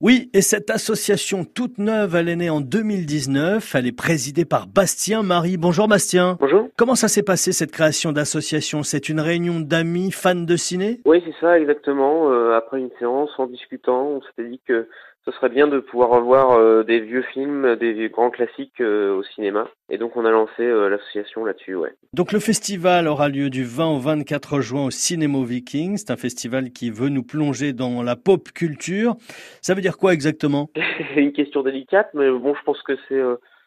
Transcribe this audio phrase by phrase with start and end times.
[0.00, 3.74] Oui, et cette association toute neuve, elle est née en 2019.
[3.74, 5.56] Elle est présidée par Bastien Marie.
[5.56, 6.36] Bonjour Bastien.
[6.38, 6.68] Bonjour.
[6.76, 8.84] Comment ça s'est passé cette création d'association?
[8.84, 11.00] C'est une réunion d'amis fans de ciné?
[11.04, 12.30] Oui, c'est ça exactement.
[12.30, 14.86] Euh, après une séance, en discutant, on s'était dit que
[15.24, 19.24] ce serait bien de pouvoir revoir euh, des vieux films, des grands classiques euh, au
[19.24, 19.66] cinéma.
[19.90, 21.94] Et donc on a lancé euh, l'association là-dessus, ouais.
[22.12, 25.96] Donc le festival aura lieu du 20 au 24 juin au Cinéma Viking.
[25.96, 29.16] C'est un festival qui veut nous plonger dans la pop culture.
[29.62, 30.68] Ça veut dire quoi exactement?
[31.14, 33.20] C'est une question délicate, mais bon, je pense que c'est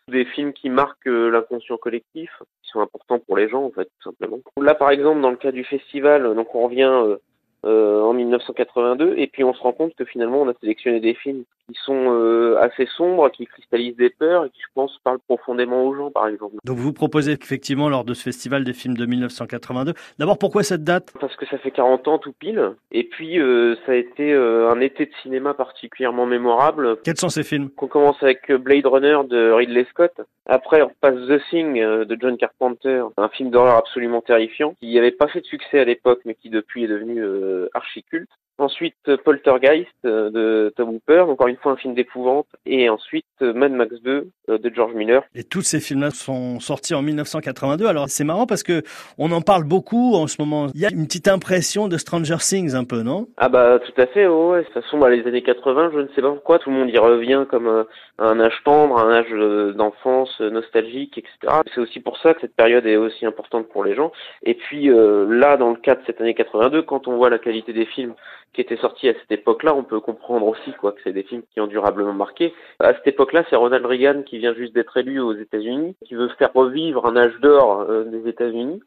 [0.07, 2.29] des films qui marquent l'inconscient collectif,
[2.63, 4.39] qui sont importants pour les gens en fait, tout simplement.
[4.59, 7.17] Là, par exemple, dans le cas du festival, donc on revient
[7.65, 11.13] euh, en 1982 et puis on se rend compte que finalement on a sélectionné des
[11.13, 15.19] films qui sont euh, assez sombres, qui cristallisent des peurs et qui je pense parlent
[15.27, 16.55] profondément aux gens par exemple.
[16.65, 19.93] Donc vous proposez effectivement lors de ce festival des films de 1982.
[20.17, 21.13] D'abord pourquoi cette date?
[21.19, 24.79] Parce que ça fait 40 ans tout pile et puis euh, ça a été un
[24.79, 26.97] été de cinéma particulièrement mémorable.
[27.03, 27.69] Quels sont ces films?
[27.77, 30.13] On commence avec Blade Runner de Ridley Scott.
[30.53, 35.11] Après on passe The Thing de John Carpenter, un film d'horreur absolument terrifiant qui n'avait
[35.11, 38.29] pas fait de succès à l'époque mais qui depuis est devenu euh, archiculte.
[38.61, 42.45] Ensuite, Poltergeist euh, de Tom Hooper, encore une fois un film d'épouvante.
[42.67, 45.23] Et ensuite, euh, Mad Max 2 de George Miller.
[45.33, 47.87] Et tous ces films-là sont sortis en 1982.
[47.87, 48.83] Alors c'est marrant parce que
[49.17, 50.67] on en parle beaucoup en ce moment.
[50.75, 53.27] Il y a une petite impression de Stranger Things un peu, non?
[53.37, 54.27] Ah bah tout à fait.
[54.27, 54.59] ouais.
[54.59, 56.89] De toute façon, bah, les années 80, je ne sais pas pourquoi, tout le monde
[56.89, 57.87] y revient comme un,
[58.19, 61.61] un âge tendre, un âge d'enfance nostalgique, etc.
[61.73, 64.11] C'est aussi pour ça que cette période est aussi importante pour les gens.
[64.43, 67.73] Et puis là, dans le cas de cette année 82, quand on voit la qualité
[67.73, 68.13] des films
[68.53, 71.43] qui étaient sortis à cette époque-là, on peut comprendre aussi quoi que c'est des films
[71.53, 72.53] qui ont durablement marqué.
[72.79, 76.29] À cette époque-là, c'est Ronald Reagan qui vient juste d'être élu aux États-Unis, qui veut
[76.37, 78.81] faire revivre un âge d'or euh, des États-Unis.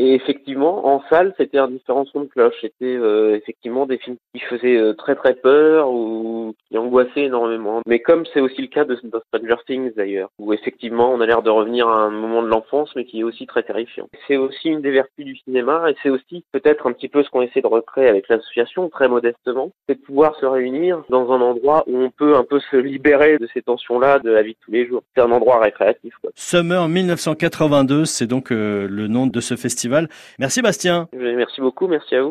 [0.00, 2.54] Et effectivement, en salle, c'était un différent son de cloche.
[2.60, 7.80] C'était euh, effectivement des films qui faisaient euh, très très peur ou qui angoissaient énormément.
[7.86, 11.26] Mais comme c'est aussi le cas de, de Stranger Things d'ailleurs, où effectivement on a
[11.26, 14.08] l'air de revenir à un moment de l'enfance, mais qui est aussi très terrifiant.
[14.26, 17.30] C'est aussi une des vertus du cinéma, et c'est aussi peut-être un petit peu ce
[17.30, 21.40] qu'on essaie de recréer avec l'association, très modestement, c'est de pouvoir se réunir dans un
[21.40, 24.58] endroit où on peut un peu se libérer de ces tensions-là de la vie de
[24.64, 25.02] tous les jours.
[25.14, 26.14] C'est un endroit récréatif.
[26.20, 26.30] Quoi.
[26.34, 31.08] Summer 1982, c'est donc euh, le nom de ce festival Merci Bastien.
[31.12, 32.26] Merci beaucoup, merci à vous.